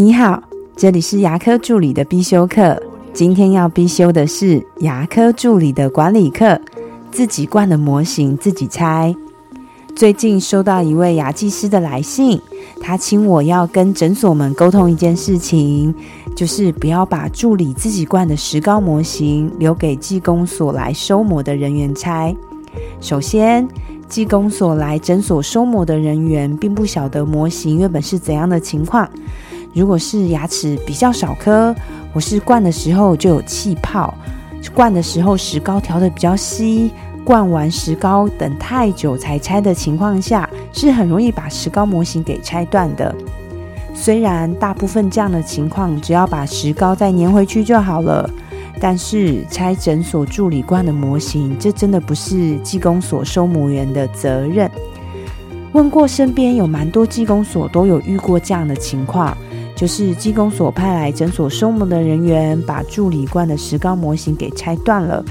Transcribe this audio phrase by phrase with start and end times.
[0.00, 0.40] 你好，
[0.76, 2.80] 这里是牙科助理的必修课。
[3.12, 6.60] 今天要必修的是牙科助理的管理课，
[7.10, 9.12] 自己灌的模型自己拆。
[9.96, 12.40] 最近收到一位牙技师的来信，
[12.80, 15.92] 他请我要跟诊所们沟通一件事情，
[16.36, 22.32] 就是不要把助理自己灌的石膏模型留给技工所来收模的人员拆。
[23.00, 23.66] 首先，
[24.08, 29.10] 技工所来诊所收模的人员并不晓得模型原本是怎样的情况。
[29.74, 31.74] 如果是牙齿比较少颗，
[32.12, 34.12] 或是灌的时候就有气泡，
[34.74, 36.90] 灌的时候石膏调的比较稀，
[37.24, 43.14] 灌完石膏等太久才拆的情况下，是很容易把石膏模型给拆断的。
[43.94, 48.28] 虽然大部分这样的情况，只要把石膏再粘回去就好了，
[48.80, 54.70] 但是拆诊所助理灌的模型，这真的不是技工所收模员的责任。
[55.72, 59.36] 问过身边有蛮多技工所都有遇过这样的情况。
[59.78, 65.24] 就是技工所派来诊所收模的人员，把助理灌的石膏模型给拆断了，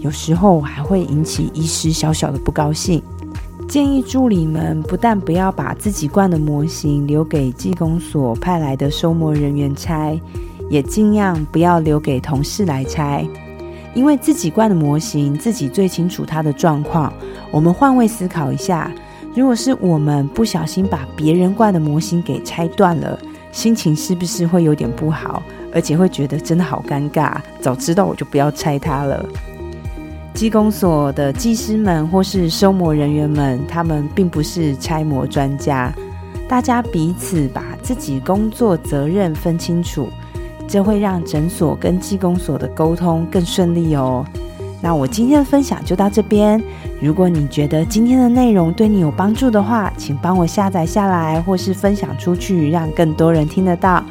[0.00, 3.00] 有时候还会引起医师小小的不高兴。
[3.68, 10.20] 建议助理们不但不要把自己灌的模型留给技工所派来的收模人员拆，
[10.68, 13.24] 也尽量不要留给同事来拆，
[13.94, 17.12] 因为自己灌的模型自己最清楚它的状况。
[17.52, 18.90] 我们换位思考一下，
[19.32, 23.16] 如果是我们不小心把别人灌的模型给拆断了。
[23.56, 27.36] 心情是不是会有点不好，而且会觉得真的好尴尬？
[27.58, 29.24] 早知道我就不要拆它了。
[30.34, 35.90] 技工所的技师们或是收模人员们，他们并不是拆模专家，
[36.46, 40.10] 大家彼此把自己工作责任分清楚，
[40.68, 44.22] 这会让诊所跟技工所的沟通更顺利哦。
[44.82, 46.62] 那我今天的分享就到这边。
[47.00, 54.02] 如果你觉得今天的内容对你有帮助的话，请帮我下载下来，或是分享出去，让更多人听得到。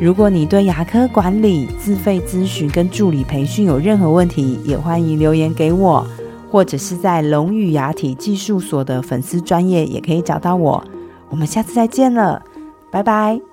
[0.00, 6.06] 如果你对牙科管理、自费咨询跟助理培训有任何问题，也欢迎留言给我，
[6.50, 10.82] 或者是在龙语牙体技术所的粉丝专业也可以找到我。
[11.28, 12.42] 我们下次再见了，
[12.90, 13.49] 拜拜。